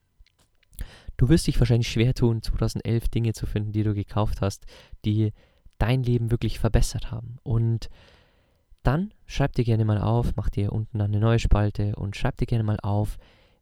Du 1.22 1.30
wirst 1.30 1.46
dich 1.46 1.60
wahrscheinlich 1.60 1.88
schwer 1.88 2.16
tun, 2.16 2.42
2011 2.42 3.10
Dinge 3.10 3.34
zu 3.34 3.46
finden, 3.46 3.72
die 3.72 3.84
du 3.84 3.94
gekauft 3.94 4.42
hast, 4.42 4.66
die 5.06 5.34
dein 5.82 6.04
Leben 6.04 6.32
wirklich 6.32 6.60
verbessert 6.60 7.12
haben. 7.12 7.38
Und 7.44 7.90
dann 8.84 9.14
schreib 9.26 9.54
dir 9.54 9.64
gerne 9.64 9.86
mal 9.86 10.00
auf, 10.00 10.36
mach 10.36 10.50
dir 10.50 10.72
unten 10.72 11.02
eine 11.02 11.20
neue 11.20 11.40
Spalte 11.40 11.96
und 11.96 12.16
schreib 12.16 12.38
dir 12.38 12.46
gerne 12.46 12.64
mal 12.64 12.80
auf, 12.82 13.18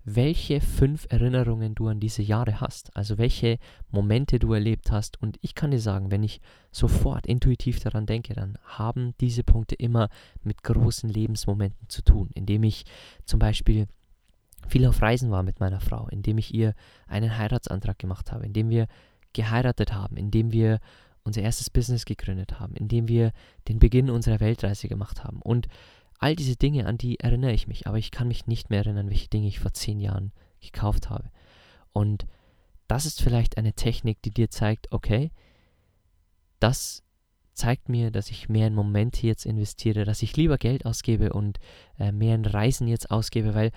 welche 0.05 0.59
fünf 0.59 1.05
Erinnerungen 1.09 1.75
du 1.75 1.87
an 1.87 1.99
diese 1.99 2.21
Jahre 2.21 2.61
hast, 2.61 2.95
also 2.95 3.17
welche 3.17 3.57
Momente 3.91 4.39
du 4.39 4.53
erlebt 4.53 4.91
hast. 4.91 5.21
Und 5.21 5.37
ich 5.41 5.55
kann 5.55 5.71
dir 5.71 5.79
sagen, 5.79 6.09
wenn 6.09 6.23
ich 6.23 6.41
sofort 6.71 7.27
intuitiv 7.27 7.79
daran 7.79 8.05
denke, 8.05 8.33
dann 8.33 8.57
haben 8.63 9.13
diese 9.19 9.43
Punkte 9.43 9.75
immer 9.75 10.09
mit 10.41 10.63
großen 10.63 11.09
Lebensmomenten 11.09 11.89
zu 11.89 12.01
tun, 12.01 12.29
indem 12.33 12.63
ich 12.63 12.85
zum 13.25 13.39
Beispiel 13.39 13.87
viel 14.67 14.85
auf 14.87 15.01
Reisen 15.01 15.31
war 15.31 15.43
mit 15.43 15.59
meiner 15.59 15.79
Frau, 15.79 16.07
indem 16.09 16.37
ich 16.37 16.53
ihr 16.53 16.73
einen 17.07 17.37
Heiratsantrag 17.37 17.99
gemacht 17.99 18.31
habe, 18.31 18.45
indem 18.45 18.69
wir 18.69 18.87
geheiratet 19.33 19.93
haben, 19.93 20.17
indem 20.17 20.51
wir 20.51 20.79
unser 21.23 21.41
erstes 21.41 21.69
Business 21.69 22.05
gegründet 22.05 22.59
haben, 22.59 22.75
indem 22.75 23.07
wir 23.07 23.31
den 23.67 23.79
Beginn 23.79 24.09
unserer 24.09 24.39
Weltreise 24.39 24.87
gemacht 24.87 25.23
haben. 25.23 25.41
Und 25.41 25.67
all 26.17 26.35
diese 26.35 26.55
Dinge, 26.55 26.85
an 26.85 26.97
die 26.97 27.19
erinnere 27.19 27.53
ich 27.53 27.67
mich, 27.67 27.87
aber 27.87 27.97
ich 27.97 28.11
kann 28.11 28.27
mich 28.27 28.47
nicht 28.47 28.69
mehr 28.69 28.79
erinnern, 28.79 29.09
welche 29.09 29.29
Dinge 29.29 29.47
ich 29.47 29.59
vor 29.59 29.73
zehn 29.73 29.99
Jahren 29.99 30.31
gekauft 30.59 31.09
habe. 31.09 31.29
Und 31.93 32.25
das 32.87 33.05
ist 33.05 33.21
vielleicht 33.21 33.57
eine 33.57 33.73
Technik, 33.73 34.21
die 34.21 34.31
dir 34.31 34.49
zeigt, 34.49 34.91
okay, 34.91 35.31
das 36.59 37.03
zeigt 37.53 37.89
mir, 37.89 38.09
dass 38.09 38.31
ich 38.31 38.49
mehr 38.49 38.67
in 38.67 38.73
Momente 38.73 39.27
jetzt 39.27 39.45
investiere, 39.45 40.05
dass 40.05 40.23
ich 40.23 40.37
lieber 40.37 40.57
Geld 40.57 40.85
ausgebe 40.85 41.33
und 41.33 41.59
äh, 41.97 42.11
mehr 42.11 42.35
in 42.35 42.45
Reisen 42.45 42.87
jetzt 42.87 43.11
ausgebe, 43.11 43.53
weil, 43.53 43.71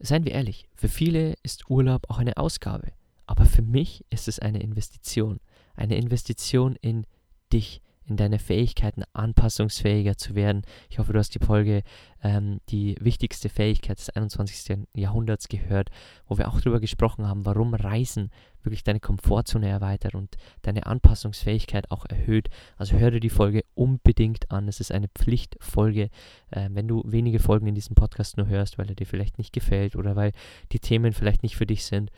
seien 0.00 0.24
wir 0.24 0.32
ehrlich, 0.32 0.68
für 0.74 0.88
viele 0.88 1.34
ist 1.42 1.70
Urlaub 1.70 2.10
auch 2.10 2.18
eine 2.18 2.36
Ausgabe, 2.36 2.92
aber 3.26 3.46
für 3.46 3.62
mich 3.62 4.04
ist 4.10 4.28
es 4.28 4.38
eine 4.38 4.60
Investition, 4.60 5.40
eine 5.76 5.96
Investition 5.96 6.76
in 6.80 7.06
dich, 7.52 7.82
in 8.04 8.16
deine 8.16 8.38
Fähigkeiten 8.38 9.02
anpassungsfähiger 9.12 10.16
zu 10.16 10.34
werden. 10.34 10.62
Ich 10.88 10.98
hoffe, 10.98 11.12
du 11.12 11.18
hast 11.18 11.34
die 11.34 11.44
Folge 11.44 11.82
ähm, 12.22 12.60
die 12.68 12.96
wichtigste 13.00 13.48
Fähigkeit 13.48 13.98
des 13.98 14.10
21. 14.10 14.86
Jahrhunderts 14.94 15.48
gehört, 15.48 15.90
wo 16.26 16.38
wir 16.38 16.48
auch 16.48 16.60
darüber 16.60 16.80
gesprochen 16.80 17.26
haben, 17.26 17.44
warum 17.44 17.74
Reisen 17.74 18.30
wirklich 18.62 18.84
deine 18.84 19.00
Komfortzone 19.00 19.68
erweitert 19.68 20.14
und 20.14 20.36
deine 20.62 20.86
Anpassungsfähigkeit 20.86 21.90
auch 21.90 22.04
erhöht. 22.04 22.48
Also 22.76 22.96
hör 22.98 23.10
dir 23.10 23.20
die 23.20 23.30
Folge 23.30 23.64
unbedingt 23.74 24.50
an. 24.50 24.68
Es 24.68 24.80
ist 24.80 24.92
eine 24.92 25.08
Pflichtfolge. 25.08 26.10
Äh, 26.50 26.68
wenn 26.72 26.88
du 26.88 27.02
wenige 27.06 27.38
Folgen 27.38 27.66
in 27.66 27.74
diesem 27.74 27.94
Podcast 27.94 28.36
nur 28.36 28.48
hörst, 28.48 28.78
weil 28.78 28.88
er 28.88 28.94
dir 28.94 29.06
vielleicht 29.06 29.38
nicht 29.38 29.52
gefällt 29.52 29.96
oder 29.96 30.14
weil 30.16 30.32
die 30.72 30.80
Themen 30.80 31.12
vielleicht 31.12 31.42
nicht 31.42 31.56
für 31.56 31.66
dich 31.66 31.84
sind, 31.84 32.10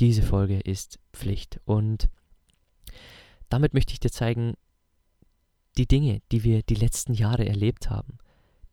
diese 0.00 0.22
Folge 0.22 0.58
ist 0.58 0.98
Pflicht. 1.12 1.60
Und 1.64 2.08
damit 3.50 3.74
möchte 3.74 3.92
ich 3.92 4.00
dir 4.00 4.10
zeigen, 4.10 4.54
die 5.76 5.86
Dinge, 5.86 6.22
die 6.32 6.42
wir 6.42 6.62
die 6.62 6.74
letzten 6.74 7.12
Jahre 7.12 7.46
erlebt 7.46 7.90
haben, 7.90 8.18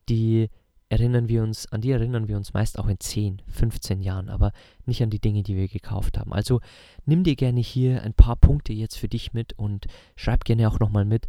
die 0.09 0.49
erinnern 0.89 1.27
wir 1.27 1.43
uns, 1.43 1.69
an 1.71 1.81
die 1.81 1.91
erinnern 1.91 2.27
wir 2.27 2.37
uns 2.37 2.53
meist 2.53 2.79
auch 2.79 2.87
in 2.87 2.99
10, 2.99 3.41
15 3.47 4.01
Jahren, 4.01 4.29
aber 4.29 4.53
nicht 4.85 5.03
an 5.03 5.09
die 5.09 5.19
Dinge, 5.19 5.43
die 5.43 5.55
wir 5.55 5.67
gekauft 5.67 6.17
haben. 6.17 6.31
Also 6.31 6.61
nimm 7.05 7.23
dir 7.23 7.35
gerne 7.35 7.59
hier 7.59 8.03
ein 8.03 8.13
paar 8.13 8.37
Punkte 8.37 8.71
jetzt 8.71 8.97
für 8.97 9.09
dich 9.09 9.33
mit 9.33 9.53
und 9.53 9.87
schreib 10.15 10.45
gerne 10.45 10.69
auch 10.69 10.79
nochmal 10.79 11.05
mit. 11.05 11.27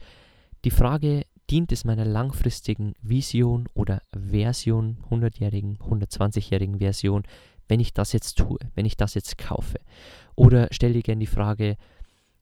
Die 0.64 0.71
Frage, 0.71 1.25
dient 1.50 1.73
es 1.73 1.85
meiner 1.85 2.05
langfristigen 2.05 2.95
Vision 3.02 3.69
oder 3.75 4.02
Version, 4.12 4.99
100-jährigen, 5.11 5.78
120-jährigen 5.78 6.78
Version, 6.78 7.25
wenn 7.69 7.81
ich 7.81 7.93
das 7.93 8.12
jetzt 8.12 8.38
tue, 8.38 8.59
wenn 8.75 8.87
ich 8.87 8.97
das 8.97 9.14
jetzt 9.14 9.38
kaufe? 9.38 9.81
Oder 10.37 10.69
stell 10.71 10.93
dir 10.93 11.02
gerne 11.02 11.21
die 11.21 11.26
Frage, 11.26 11.76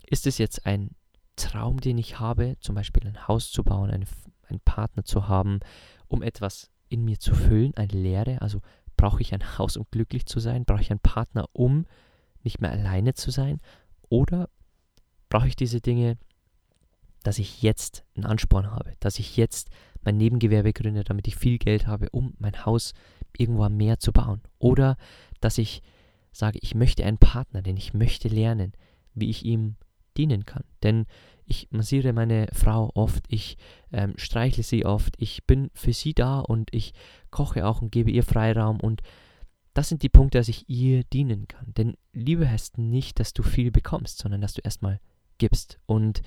ist 0.06 0.26
es 0.26 0.38
jetzt 0.38 0.66
ein 0.66 0.90
Traum, 1.36 1.80
den 1.80 1.98
ich 1.98 2.18
habe, 2.18 2.56
zum 2.60 2.74
Beispiel 2.74 3.06
ein 3.06 3.28
Haus 3.28 3.50
zu 3.50 3.62
bauen, 3.62 3.90
einen, 3.90 4.06
einen 4.48 4.60
Partner 4.60 5.04
zu 5.04 5.28
haben, 5.28 5.60
um 6.08 6.22
etwas 6.22 6.70
in 6.88 7.04
mir 7.04 7.18
zu 7.18 7.34
füllen, 7.34 7.76
eine 7.76 7.92
Lehre. 7.92 8.40
Also 8.40 8.62
brauche 8.96 9.20
ich 9.20 9.34
ein 9.34 9.42
Haus, 9.58 9.76
um 9.76 9.86
glücklich 9.90 10.26
zu 10.26 10.40
sein? 10.40 10.64
Brauche 10.64 10.80
ich 10.80 10.90
einen 10.90 11.00
Partner, 11.00 11.46
um 11.52 11.86
nicht 12.42 12.60
mehr 12.60 12.70
alleine 12.70 13.14
zu 13.14 13.30
sein? 13.30 13.60
Oder 14.08 14.48
brauche 15.28 15.48
ich 15.48 15.56
diese 15.56 15.80
Dinge, 15.80 16.16
dass 17.22 17.38
ich 17.38 17.62
jetzt 17.62 18.04
einen 18.14 18.24
Ansporn 18.24 18.70
habe, 18.70 18.94
dass 19.00 19.18
ich 19.18 19.36
jetzt 19.36 19.68
mein 20.02 20.16
Nebengewerbe 20.16 20.72
gründe, 20.72 21.02
damit 21.02 21.26
ich 21.26 21.34
viel 21.34 21.58
Geld 21.58 21.88
habe, 21.88 22.08
um 22.10 22.34
mein 22.38 22.64
Haus 22.64 22.94
irgendwo 23.36 23.64
am 23.64 23.76
Meer 23.76 23.98
zu 23.98 24.12
bauen? 24.12 24.40
Oder 24.58 24.96
dass 25.40 25.58
ich 25.58 25.82
sage, 26.30 26.60
ich 26.62 26.74
möchte 26.74 27.04
einen 27.04 27.18
Partner, 27.18 27.62
denn 27.62 27.76
ich 27.76 27.94
möchte 27.94 28.28
lernen, 28.28 28.72
wie 29.14 29.28
ich 29.28 29.44
ihm 29.44 29.76
dienen 30.16 30.46
kann. 30.46 30.64
Denn 30.82 31.06
ich 31.44 31.68
massiere 31.70 32.12
meine 32.12 32.48
Frau 32.52 32.90
oft, 32.94 33.24
ich 33.28 33.56
ähm, 33.92 34.14
streichle 34.16 34.62
sie 34.62 34.84
oft, 34.84 35.14
ich 35.18 35.46
bin 35.46 35.70
für 35.74 35.92
sie 35.92 36.14
da 36.14 36.40
und 36.40 36.74
ich 36.74 36.92
koche 37.30 37.66
auch 37.66 37.82
und 37.82 37.92
gebe 37.92 38.10
ihr 38.10 38.24
Freiraum 38.24 38.80
und 38.80 39.02
das 39.76 39.90
sind 39.90 40.02
die 40.02 40.08
Punkte, 40.08 40.38
dass 40.38 40.48
ich 40.48 40.68
ihr 40.68 41.04
dienen 41.04 41.48
kann. 41.48 41.74
Denn 41.76 41.96
Liebe 42.14 42.50
heißt 42.50 42.78
nicht, 42.78 43.20
dass 43.20 43.34
du 43.34 43.42
viel 43.42 43.70
bekommst, 43.70 44.18
sondern 44.18 44.40
dass 44.40 44.54
du 44.54 44.62
erstmal 44.64 45.00
gibst. 45.36 45.78
Und 45.84 46.22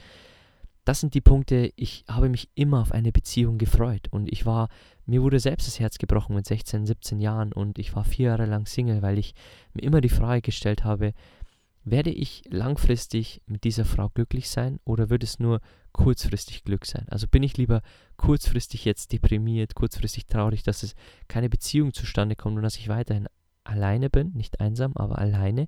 das 0.86 1.00
sind 1.00 1.16
die 1.16 1.22
Punkte, 1.22 1.74
ich 1.76 2.06
habe 2.08 2.30
mich 2.30 2.50
immer 2.54 2.82
auf 2.82 2.92
eine 2.92 3.12
Beziehung 3.12 3.58
gefreut. 3.58 4.08
Und 4.12 4.32
ich 4.32 4.46
war, 4.46 4.70
mir 5.08 5.24
wurde 5.24 5.40
selbst 5.40 5.68
das 5.68 5.80
Herz 5.80 5.98
gebrochen 5.98 6.36
mit 6.36 6.46
16, 6.46 6.86
17 6.86 7.20
Jahren 7.20 7.52
und 7.52 7.80
ich 7.80 7.96
war 7.96 8.04
vier 8.04 8.28
Jahre 8.28 8.46
lang 8.46 8.68
Single, 8.68 9.02
weil 9.02 9.18
ich 9.18 9.34
mir 9.74 9.82
immer 9.82 10.02
die 10.02 10.10
Frage 10.10 10.42
gestellt 10.42 10.84
habe, 10.84 11.14
werde 11.84 12.12
ich 12.12 12.44
langfristig 12.50 13.42
mit 13.46 13.64
dieser 13.64 13.86
Frau 13.86 14.10
glücklich 14.10 14.50
sein 14.50 14.80
oder 14.84 15.10
wird 15.10 15.24
es 15.24 15.40
nur 15.40 15.62
kurzfristig 15.92 16.64
Glück 16.64 16.86
sein? 16.86 17.06
Also 17.10 17.28
bin 17.28 17.44
ich 17.44 17.58
lieber 17.58 17.82
kurzfristig 18.18 18.86
jetzt 18.86 19.12
deprimiert, 19.12 19.76
kurzfristig 19.76 20.28
traurig, 20.28 20.64
dass 20.64 20.84
es 20.84 20.96
keine 21.28 21.50
Beziehung 21.50 21.94
zustande 21.94 22.36
kommt 22.36 22.58
und 22.58 22.64
dass 22.64 22.78
ich 22.78 22.90
weiterhin 22.90 23.28
alleine 23.64 24.10
bin, 24.10 24.34
nicht 24.34 24.60
einsam, 24.60 24.94
aber 24.96 25.20
alleine. 25.20 25.68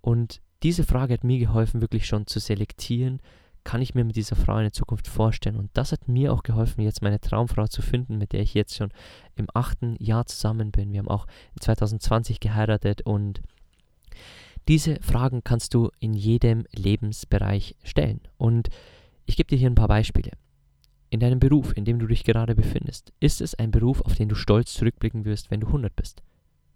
Und 0.00 0.40
diese 0.62 0.84
Frage 0.84 1.14
hat 1.14 1.24
mir 1.24 1.38
geholfen, 1.38 1.80
wirklich 1.80 2.06
schon 2.06 2.26
zu 2.26 2.40
selektieren, 2.40 3.20
kann 3.64 3.82
ich 3.82 3.94
mir 3.94 4.04
mit 4.04 4.16
dieser 4.16 4.36
Frau 4.36 4.54
eine 4.54 4.70
Zukunft 4.70 5.08
vorstellen. 5.08 5.56
Und 5.56 5.70
das 5.74 5.92
hat 5.92 6.08
mir 6.08 6.32
auch 6.32 6.44
geholfen, 6.44 6.82
jetzt 6.82 7.02
meine 7.02 7.20
Traumfrau 7.20 7.66
zu 7.66 7.82
finden, 7.82 8.16
mit 8.16 8.32
der 8.32 8.40
ich 8.40 8.54
jetzt 8.54 8.76
schon 8.76 8.92
im 9.34 9.48
achten 9.52 9.96
Jahr 9.98 10.24
zusammen 10.26 10.70
bin. 10.70 10.92
Wir 10.92 11.00
haben 11.00 11.08
auch 11.08 11.26
2020 11.60 12.38
geheiratet 12.38 13.02
und 13.02 13.42
diese 14.68 15.00
Fragen 15.00 15.44
kannst 15.44 15.74
du 15.74 15.90
in 16.00 16.12
jedem 16.12 16.64
Lebensbereich 16.72 17.76
stellen. 17.84 18.20
Und 18.36 18.68
ich 19.24 19.36
gebe 19.36 19.48
dir 19.48 19.58
hier 19.58 19.70
ein 19.70 19.76
paar 19.76 19.88
Beispiele. 19.88 20.32
In 21.08 21.20
deinem 21.20 21.38
Beruf, 21.38 21.76
in 21.76 21.84
dem 21.84 21.98
du 21.98 22.06
dich 22.06 22.24
gerade 22.24 22.56
befindest, 22.56 23.12
ist 23.20 23.40
es 23.40 23.54
ein 23.54 23.70
Beruf, 23.70 24.00
auf 24.00 24.14
den 24.14 24.28
du 24.28 24.34
stolz 24.34 24.74
zurückblicken 24.74 25.24
wirst, 25.24 25.50
wenn 25.50 25.60
du 25.60 25.68
100 25.68 25.94
bist? 25.94 26.22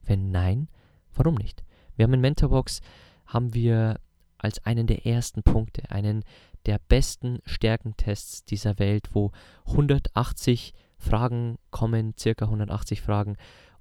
Wenn 0.03 0.31
nein, 0.31 0.69
warum 1.15 1.35
nicht? 1.35 1.65
Wir 1.97 2.05
haben 2.05 2.15
in 2.15 2.21
Mentorbox 2.21 2.81
haben 3.27 3.55
wir 3.55 3.99
als 4.39 4.65
einen 4.65 4.87
der 4.87 5.05
ersten 5.05 5.43
Punkte, 5.43 5.91
einen 5.91 6.25
der 6.67 6.79
besten 6.89 7.41
Stärkentests 7.45 8.45
dieser 8.45 8.79
Welt, 8.79 9.11
wo 9.13 9.33
180 9.67 10.75
Fragen 10.97 11.59
kommen, 11.71 12.15
circa 12.19 12.45
180 12.47 13.01
Fragen, 13.01 13.37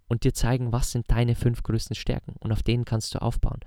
und 0.07 0.23
dir 0.23 0.33
zeigen, 0.33 0.71
was 0.71 0.91
sind 0.91 1.11
deine 1.11 1.35
fünf 1.35 1.61
größten 1.61 1.95
Stärken 1.95 2.33
und 2.39 2.51
auf 2.51 2.63
denen 2.63 2.83
kannst 2.83 3.13
du 3.13 3.21
aufbauen 3.21 3.59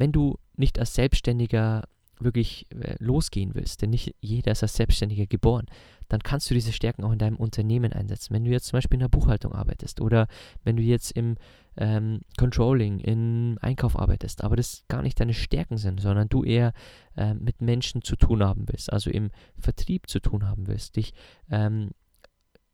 wenn 0.00 0.12
du 0.12 0.38
nicht 0.56 0.78
als 0.78 0.94
Selbstständiger 0.94 1.84
wirklich 2.18 2.66
äh, 2.72 2.96
losgehen 2.98 3.54
willst, 3.54 3.82
denn 3.82 3.90
nicht 3.90 4.14
jeder 4.20 4.52
ist 4.52 4.62
als 4.62 4.74
Selbstständiger 4.74 5.26
geboren, 5.26 5.66
dann 6.08 6.22
kannst 6.22 6.50
du 6.50 6.54
diese 6.54 6.72
Stärken 6.72 7.04
auch 7.04 7.12
in 7.12 7.18
deinem 7.18 7.36
Unternehmen 7.36 7.92
einsetzen. 7.92 8.34
Wenn 8.34 8.44
du 8.44 8.50
jetzt 8.50 8.66
zum 8.66 8.78
Beispiel 8.78 8.96
in 8.96 9.00
der 9.00 9.08
Buchhaltung 9.08 9.52
arbeitest 9.52 10.00
oder 10.00 10.26
wenn 10.64 10.76
du 10.76 10.82
jetzt 10.82 11.12
im 11.12 11.36
ähm, 11.76 12.22
Controlling, 12.38 12.98
im 12.98 13.58
Einkauf 13.60 13.98
arbeitest, 13.98 14.42
aber 14.42 14.56
das 14.56 14.84
gar 14.88 15.02
nicht 15.02 15.20
deine 15.20 15.34
Stärken 15.34 15.76
sind, 15.76 16.00
sondern 16.00 16.28
du 16.28 16.44
eher 16.44 16.72
äh, 17.16 17.34
mit 17.34 17.60
Menschen 17.60 18.02
zu 18.02 18.16
tun 18.16 18.42
haben 18.42 18.64
willst, 18.68 18.92
also 18.92 19.10
im 19.10 19.30
Vertrieb 19.58 20.08
zu 20.08 20.20
tun 20.20 20.48
haben 20.48 20.66
willst, 20.66 20.96
dich 20.96 21.12
ähm, 21.50 21.90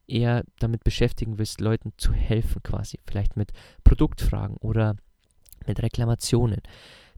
eher 0.06 0.45
damit 0.61 0.85
beschäftigen 0.85 1.38
willst, 1.38 1.61
Leuten 1.61 1.92
zu 1.97 2.12
helfen 2.12 2.62
quasi, 2.62 3.00
vielleicht 3.04 3.37
mit 3.37 3.52
Produktfragen 3.83 4.56
oder 4.59 4.97
mit 5.66 5.83
Reklamationen 5.83 6.62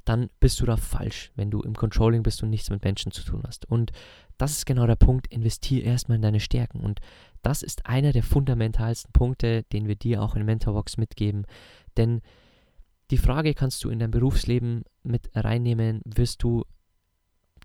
dann 0.09 0.31
bist 0.41 0.61
du 0.61 0.67
da 0.67 0.77
falsch, 0.77 1.33
wenn 1.37 1.51
du 1.51 1.61
im 1.61 1.75
Controlling 1.75 2.23
bist 2.23 2.43
und 2.43 2.51
nichts 2.51 2.71
mit 2.71 2.83
Menschen 2.83 3.13
zu 3.13 3.23
tun 3.23 3.43
hast. 3.47 3.69
Und 3.69 3.93
das 4.39 4.53
ist 4.53 4.67
genau 4.67 4.87
der 4.87 4.97
Punkt, 4.97 5.27
investiere 5.27 5.85
erstmal 5.85 6.17
in 6.17 6.23
deine 6.23 6.41
Stärken. 6.41 6.81
Und 6.81 7.01
das 7.43 7.63
ist 7.63 7.87
einer 7.87 8.13
der 8.13 8.23
fundamentalsten 8.23 9.13
Punkte, 9.13 9.65
den 9.65 9.87
wir 9.87 9.97
dir 9.97 10.23
auch 10.23 10.35
in 10.35 10.47
Mentorbox 10.47 10.97
mitgeben. 10.97 11.45
Denn 11.97 12.23
die 13.11 13.19
Frage 13.19 13.53
kannst 13.53 13.85
du 13.85 13.91
in 13.91 13.99
dein 13.99 14.11
Berufsleben 14.11 14.85
mit 15.03 15.31
reinnehmen, 15.35 16.01
wirst 16.05 16.43
du 16.43 16.65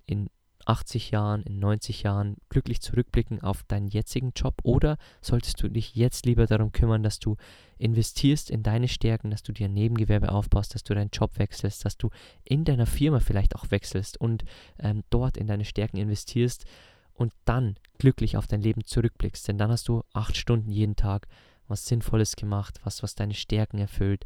in 0.05 0.29
80 0.65 1.11
Jahren, 1.11 1.43
in 1.43 1.59
90 1.59 2.03
Jahren 2.03 2.37
glücklich 2.49 2.81
zurückblicken 2.81 3.41
auf 3.41 3.63
deinen 3.63 3.87
jetzigen 3.87 4.31
Job 4.35 4.55
oder 4.63 4.97
solltest 5.21 5.61
du 5.61 5.67
dich 5.67 5.95
jetzt 5.95 6.25
lieber 6.25 6.45
darum 6.45 6.71
kümmern, 6.71 7.03
dass 7.03 7.19
du 7.19 7.35
investierst 7.77 8.49
in 8.49 8.63
deine 8.63 8.87
Stärken, 8.87 9.29
dass 9.31 9.43
du 9.43 9.51
dir 9.51 9.65
ein 9.65 9.73
Nebengewerbe 9.73 10.31
aufbaust, 10.31 10.73
dass 10.73 10.83
du 10.83 10.93
deinen 10.93 11.09
Job 11.11 11.37
wechselst, 11.37 11.85
dass 11.85 11.97
du 11.97 12.09
in 12.43 12.63
deiner 12.65 12.85
Firma 12.85 13.19
vielleicht 13.19 13.55
auch 13.55 13.71
wechselst 13.71 14.19
und 14.19 14.43
ähm, 14.79 15.03
dort 15.09 15.37
in 15.37 15.47
deine 15.47 15.65
Stärken 15.65 15.97
investierst 15.97 16.65
und 17.13 17.33
dann 17.45 17.75
glücklich 17.97 18.37
auf 18.37 18.47
dein 18.47 18.61
Leben 18.61 18.83
zurückblickst. 18.85 19.47
Denn 19.47 19.57
dann 19.57 19.71
hast 19.71 19.87
du 19.87 20.03
acht 20.13 20.37
Stunden 20.37 20.71
jeden 20.71 20.95
Tag 20.95 21.27
was 21.67 21.85
Sinnvolles 21.85 22.35
gemacht, 22.35 22.79
was, 22.83 23.03
was 23.03 23.15
deine 23.15 23.33
Stärken 23.33 23.77
erfüllt, 23.77 24.25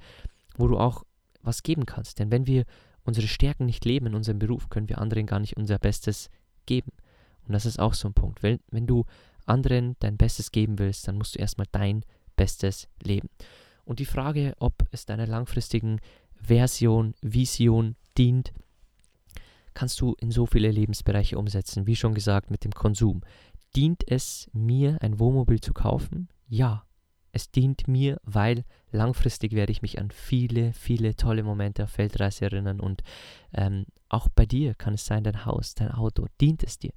wo 0.56 0.68
du 0.68 0.78
auch 0.78 1.04
was 1.42 1.64
geben 1.64 1.86
kannst. 1.86 2.20
Denn 2.20 2.32
wenn 2.32 2.48
wir 2.48 2.66
unsere 3.08 3.28
Stärken 3.28 3.66
nicht 3.66 3.86
leben 3.86 4.08
in 4.08 4.16
unserem 4.16 4.38
Beruf, 4.38 4.70
können 4.70 4.90
wir 4.90 5.00
anderen 5.00 5.26
gar 5.26 5.40
nicht 5.40 5.58
unser 5.58 5.80
Bestes 5.80 6.30
geben. 6.66 6.92
Und 7.48 7.54
das 7.54 7.66
ist 7.66 7.80
auch 7.80 7.94
so 7.94 8.10
ein 8.10 8.14
Punkt. 8.14 8.44
Wenn, 8.44 8.60
wenn 8.70 8.86
du 8.86 9.06
anderen 9.46 9.96
dein 10.00 10.18
Bestes 10.18 10.52
geben 10.52 10.78
willst, 10.78 11.08
dann 11.08 11.18
musst 11.18 11.36
du 11.36 11.40
erstmal 11.40 11.68
dein 11.72 12.04
Bestes 12.36 12.90
leben. 13.02 13.30
Und 13.86 14.00
die 14.00 14.06
Frage, 14.06 14.54
ob 14.60 14.74
es 14.92 15.06
deiner 15.06 15.26
langfristigen 15.26 16.02
Version, 16.36 17.16
Vision 17.22 17.96
dient, 18.18 18.52
kannst 19.74 20.02
du 20.02 20.16
in 20.20 20.32
so 20.32 20.46
viele 20.46 20.70
Lebensbereiche 20.70 21.38
umsetzen. 21.38 21.88
Wie 21.88 21.96
schon 21.96 22.14
gesagt, 22.14 22.52
mit 22.52 22.66
dem 22.66 22.74
Konsum. 22.74 23.22
Dient 23.76 24.04
es 24.06 24.50
mir, 24.52 24.98
ein 25.02 25.20
Wohnmobil 25.20 25.62
zu 25.62 25.74
kaufen? 25.74 26.28
Ja, 26.50 26.84
es 27.38 27.52
dient 27.52 27.88
mir, 27.88 28.20
weil 28.24 28.66
langfristig 28.92 29.54
werde 29.54 29.72
ich 29.72 29.84
mich 29.84 30.00
an 30.00 30.12
viele, 30.12 30.74
viele 30.74 31.16
tolle 31.16 31.44
Momente 31.44 31.84
auf 31.84 31.92
Feldreise 31.92 32.46
erinnern 32.46 32.80
und 32.80 33.04
ähm, 33.54 33.86
auch 34.10 34.28
bei 34.28 34.46
dir 34.46 34.74
kann 34.74 34.96
es 34.96 35.06
sein, 35.06 35.24
dein 35.24 35.46
Haus, 35.46 35.76
dein 35.76 35.92
Auto, 35.92 36.26
dient 36.42 36.64
es 36.64 36.80
dir. 36.80 36.92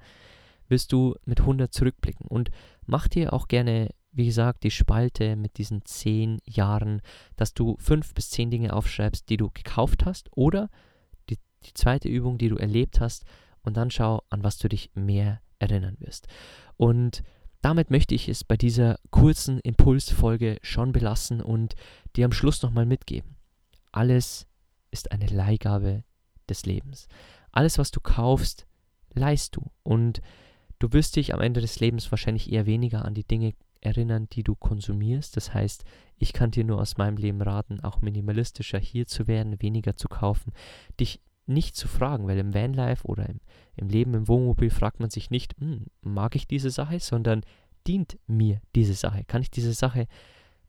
Wirst 0.69 0.93
du 0.93 1.15
mit 1.25 1.41
100 1.41 1.73
zurückblicken 1.73 2.27
und 2.27 2.51
mach 2.87 3.07
dir 3.07 3.33
auch 3.33 3.49
gerne, 3.49 3.91
wie 4.13 4.27
gesagt, 4.27 4.65
die 4.65 4.71
Spalte 4.71 5.37
mit 5.37 5.59
diesen 5.59 5.85
10 5.85 6.41
Jahren, 6.45 7.03
dass 7.37 7.53
du 7.53 7.77
5 7.79 8.15
bis 8.15 8.31
10 8.31 8.51
Dinge 8.51 8.73
aufschreibst, 8.73 9.29
die 9.29 9.37
du 9.37 9.51
gekauft 9.51 10.07
hast 10.07 10.31
oder 10.33 10.71
die, 11.29 11.39
die 11.65 11.75
zweite 11.75 12.09
Übung, 12.09 12.39
die 12.39 12.49
du 12.49 12.57
erlebt 12.57 13.01
hast 13.01 13.25
und 13.63 13.77
dann 13.77 13.91
schau, 13.91 14.23
an 14.31 14.43
was 14.43 14.57
du 14.57 14.69
dich 14.69 14.91
mehr 14.95 15.43
erinnern 15.59 15.97
wirst. 16.01 16.29
Und 16.77 17.23
damit 17.63 17.91
möchte 17.91 18.15
ich 18.15 18.29
es 18.29 18.45
bei 18.45 18.57
dieser 18.57 18.99
kurzen 19.11 19.59
Impulsfolge 19.61 20.59
schon 20.63 20.93
belassen 20.93 21.41
und 21.41 21.75
dir 22.17 22.25
am 22.25 22.33
Schluss 22.33 22.63
nochmal 22.63 22.87
mitgeben. 22.87 23.37
Alles 23.93 24.47
ist 24.91 25.13
eine 25.13 25.27
Leihgabe 25.27 26.05
des 26.49 26.65
Lebens. 26.67 27.09
Alles, 27.53 27.79
was 27.79 27.91
du 27.91 28.01
kaufst, 28.01 28.67
leihst 29.13 29.57
du. 29.57 29.71
Und 29.83 30.21
du 30.79 30.93
wirst 30.93 31.17
dich 31.17 31.35
am 31.35 31.41
Ende 31.41 31.61
des 31.61 31.81
Lebens 31.81 32.11
wahrscheinlich 32.11 32.51
eher 32.51 32.67
weniger 32.67 33.05
an 33.05 33.15
die 33.15 33.27
Dinge 33.27 33.55
erinnern, 33.81 34.29
die 34.31 34.43
du 34.43 34.55
konsumierst. 34.55 35.37
Das 35.37 35.55
heißt, 35.55 35.85
ich 36.17 36.33
kann 36.33 36.51
dir 36.51 36.65
nur 36.65 36.81
aus 36.81 36.97
meinem 36.97 37.17
Leben 37.17 37.43
raten, 37.43 37.81
auch 37.81 38.01
minimalistischer 38.01 38.79
hier 38.79 39.07
zu 39.07 39.27
werden, 39.27 39.61
weniger 39.63 39.97
zu 39.97 40.09
kaufen, 40.09 40.53
dich 40.99 41.21
nicht 41.51 41.77
zu 41.77 41.89
fragen, 41.89 42.27
weil 42.27 42.39
im 42.39 42.55
Vanlife 42.55 43.07
oder 43.07 43.29
im, 43.29 43.41
im 43.77 43.89
Leben 43.89 44.15
im 44.15 44.29
Wohnmobil 44.29 44.71
fragt 44.71 45.01
man 45.01 45.11
sich 45.11 45.31
nicht, 45.31 45.55
hm, 45.59 45.87
mag 46.03 46.35
ich 46.37 46.47
diese 46.47 46.71
Sache, 46.71 47.01
sondern 47.01 47.43
dient 47.87 48.19
mir 48.27 48.61
diese 48.75 48.95
Sache? 48.95 49.25
Kann 49.25 49.43
ich 49.43 49.51
diese 49.51 49.73
Sache 49.73 50.07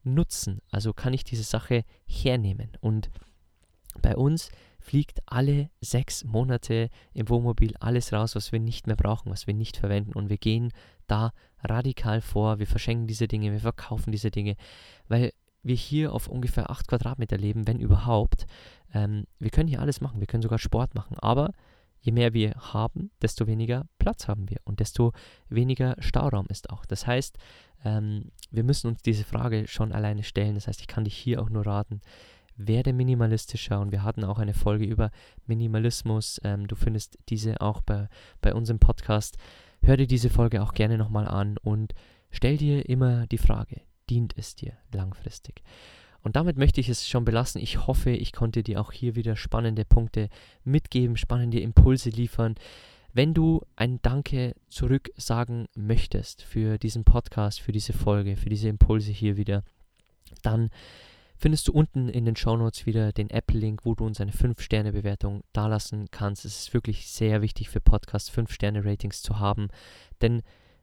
nutzen? 0.02 0.60
Also 0.70 0.92
kann 0.92 1.14
ich 1.14 1.24
diese 1.24 1.44
Sache 1.44 1.84
hernehmen? 2.06 2.70
Und 2.80 3.10
bei 4.00 4.16
uns 4.16 4.50
fliegt 4.80 5.20
alle 5.26 5.70
sechs 5.80 6.24
Monate 6.24 6.88
im 7.14 7.28
Wohnmobil 7.28 7.74
alles 7.78 8.12
raus, 8.12 8.34
was 8.34 8.52
wir 8.52 8.58
nicht 8.58 8.86
mehr 8.86 8.96
brauchen, 8.96 9.30
was 9.30 9.46
wir 9.46 9.54
nicht 9.54 9.76
verwenden. 9.76 10.12
Und 10.12 10.28
wir 10.28 10.38
gehen 10.38 10.72
da 11.06 11.32
radikal 11.62 12.20
vor. 12.20 12.58
Wir 12.58 12.66
verschenken 12.66 13.06
diese 13.06 13.28
Dinge, 13.28 13.52
wir 13.52 13.60
verkaufen 13.60 14.10
diese 14.10 14.30
Dinge, 14.30 14.56
weil 15.08 15.32
wir 15.62 15.76
hier 15.76 16.12
auf 16.12 16.28
ungefähr 16.28 16.70
8 16.70 16.88
Quadratmeter 16.88 17.36
leben, 17.36 17.66
wenn 17.66 17.78
überhaupt. 17.78 18.46
Ähm, 18.94 19.24
wir 19.38 19.50
können 19.50 19.68
hier 19.68 19.80
alles 19.80 20.00
machen, 20.00 20.20
wir 20.20 20.26
können 20.26 20.42
sogar 20.42 20.58
Sport 20.58 20.94
machen, 20.94 21.16
aber 21.18 21.52
je 22.00 22.12
mehr 22.12 22.34
wir 22.34 22.54
haben, 22.56 23.10
desto 23.22 23.46
weniger 23.46 23.86
Platz 23.98 24.28
haben 24.28 24.50
wir 24.50 24.58
und 24.64 24.80
desto 24.80 25.12
weniger 25.48 25.96
Stauraum 26.00 26.46
ist 26.48 26.70
auch. 26.70 26.84
Das 26.84 27.06
heißt, 27.06 27.38
ähm, 27.84 28.32
wir 28.50 28.64
müssen 28.64 28.88
uns 28.88 29.02
diese 29.02 29.24
Frage 29.24 29.66
schon 29.68 29.92
alleine 29.92 30.24
stellen. 30.24 30.54
Das 30.54 30.66
heißt, 30.66 30.80
ich 30.80 30.88
kann 30.88 31.04
dich 31.04 31.16
hier 31.16 31.40
auch 31.40 31.48
nur 31.48 31.66
raten, 31.66 32.00
werde 32.56 32.92
minimalistischer 32.92 33.80
und 33.80 33.92
wir 33.92 34.02
hatten 34.02 34.24
auch 34.24 34.38
eine 34.38 34.54
Folge 34.54 34.84
über 34.84 35.10
Minimalismus. 35.46 36.40
Ähm, 36.44 36.66
du 36.66 36.76
findest 36.76 37.18
diese 37.28 37.60
auch 37.60 37.80
bei, 37.82 38.08
bei 38.40 38.52
unserem 38.52 38.78
Podcast. 38.78 39.38
Hör 39.82 39.96
dir 39.96 40.06
diese 40.06 40.30
Folge 40.30 40.62
auch 40.62 40.74
gerne 40.74 40.98
nochmal 40.98 41.26
an 41.26 41.56
und 41.58 41.94
stell 42.30 42.56
dir 42.56 42.88
immer 42.88 43.26
die 43.26 43.38
Frage, 43.38 43.80
dient 44.12 44.34
es 44.36 44.54
dir 44.54 44.74
langfristig? 44.92 45.62
Und 46.22 46.36
damit 46.36 46.56
möchte 46.56 46.80
ich 46.80 46.88
es 46.88 47.08
schon 47.08 47.24
belassen. 47.24 47.60
Ich 47.60 47.86
hoffe, 47.86 48.10
ich 48.10 48.32
konnte 48.32 48.62
dir 48.62 48.80
auch 48.80 48.92
hier 48.92 49.16
wieder 49.16 49.36
spannende 49.36 49.84
Punkte 49.84 50.28
mitgeben, 50.64 51.16
spannende 51.16 51.60
Impulse 51.60 52.10
liefern. 52.10 52.54
Wenn 53.14 53.34
du 53.34 53.62
ein 53.74 54.00
Danke 54.02 54.54
zurück 54.68 55.10
sagen 55.16 55.66
möchtest 55.74 56.42
für 56.42 56.78
diesen 56.78 57.04
Podcast, 57.04 57.60
für 57.60 57.72
diese 57.72 57.92
Folge, 57.92 58.36
für 58.36 58.50
diese 58.50 58.68
Impulse 58.68 59.10
hier 59.10 59.36
wieder, 59.36 59.64
dann 60.42 60.70
findest 61.36 61.66
du 61.66 61.72
unten 61.72 62.08
in 62.08 62.24
den 62.24 62.36
Shownotes 62.36 62.86
wieder 62.86 63.12
den 63.12 63.28
Apple-Link, 63.28 63.84
wo 63.84 63.94
du 63.94 64.06
uns 64.06 64.20
eine 64.20 64.32
5-Sterne-Bewertung 64.32 65.42
dalassen 65.52 66.08
kannst. 66.12 66.44
Es 66.44 66.60
ist 66.60 66.74
wirklich 66.74 67.08
sehr 67.08 67.42
wichtig 67.42 67.68
für 67.68 67.80
Podcasts, 67.80 68.30
5-Sterne-Ratings 68.30 69.22
zu 69.22 69.40
haben, 69.40 69.68
denn 70.20 70.42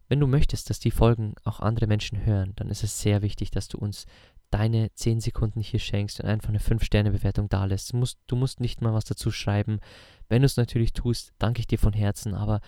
wenn 0.09 0.19
du 0.19 0.27
möchtest, 0.27 0.69
dass 0.69 0.79
die 0.79 0.91
Folgen 0.91 1.35
auch 1.43 1.59
andere 1.59 1.87
Menschen 1.87 2.25
hören, 2.25 2.53
dann 2.55 2.69
ist 2.69 2.83
es 2.83 2.99
sehr 2.99 3.21
wichtig, 3.21 3.51
dass 3.51 3.67
du 3.67 3.77
uns 3.77 4.05
deine 4.49 4.91
10 4.93 5.21
Sekunden 5.21 5.61
hier 5.61 5.79
schenkst 5.79 6.19
und 6.19 6.27
einfach 6.27 6.49
eine 6.49 6.59
5-Sterne-Bewertung 6.59 7.49
da 7.49 7.65
lässt. 7.65 7.93
Du 7.93 7.97
musst, 7.97 8.17
du 8.25 8.35
musst 8.35 8.59
nicht 8.59 8.81
mal 8.81 8.93
was 8.93 9.05
dazu 9.05 9.29
schreiben. 9.29 9.79
Wenn 10.27 10.41
du 10.41 10.47
es 10.47 10.57
natürlich 10.57 10.93
tust, 10.93 11.33
danke 11.37 11.59
ich 11.59 11.67
dir 11.67 11.77
von 11.77 11.93
Herzen, 11.93 12.33
aber 12.33 12.59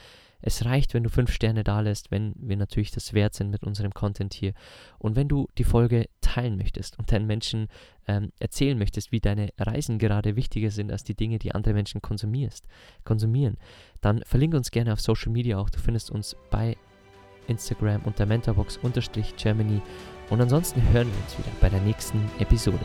es 0.44 0.66
reicht, 0.66 0.94
wenn 0.94 1.04
du 1.04 1.10
5 1.10 1.32
Sterne 1.32 1.64
da 1.64 1.82
lässt, 1.82 2.12
wenn 2.12 2.34
wir 2.36 2.58
natürlich 2.58 2.92
das 2.92 3.14
wert 3.14 3.34
sind 3.34 3.50
mit 3.50 3.64
unserem 3.64 3.94
Content 3.94 4.34
hier. 4.34 4.54
Und 5.00 5.16
wenn 5.16 5.28
du 5.28 5.48
die 5.58 5.64
Folge 5.64 6.08
teilen 6.22 6.58
möchtest 6.58 6.98
und 6.98 7.12
deinen 7.12 7.28
Menschen 7.28 7.68
ähm, 8.08 8.32
erzählen 8.40 8.78
möchtest, 8.78 9.12
wie 9.12 9.20
deine 9.20 9.50
Reisen 9.58 9.98
gerade 9.98 10.36
wichtiger 10.36 10.72
sind 10.72 10.92
als 10.92 11.04
die 11.04 11.16
Dinge, 11.16 11.40
die 11.40 11.54
andere 11.54 11.74
Menschen 11.74 12.02
konsumierst, 12.02 12.68
konsumieren, 13.04 13.58
dann 14.02 14.24
verlinke 14.24 14.58
uns 14.58 14.72
gerne 14.72 14.94
auf 14.94 15.02
Social 15.02 15.32
Media 15.32 15.58
auch. 15.58 15.70
Du 15.70 15.80
findest 15.80 16.12
uns 16.12 16.36
bei 16.50 16.78
Instagram 17.48 18.02
unter 18.06 18.26
mentorbox-germany 18.26 19.82
und 20.30 20.42
ansonsten 20.42 20.82
hören 20.94 21.08
wir 21.12 21.24
uns 21.24 21.38
wieder 21.38 21.52
bei 21.60 21.70
der 21.70 21.82
nächsten 21.82 22.20
Episode. 22.40 22.80